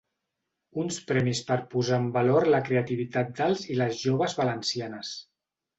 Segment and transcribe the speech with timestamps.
[0.83, 5.19] Uns premis per posar en valor la creativitat dels i les joves valencianes.